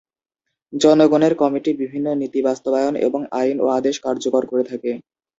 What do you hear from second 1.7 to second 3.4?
বিভিন্ন নীতি বাস্তবায়ন এবং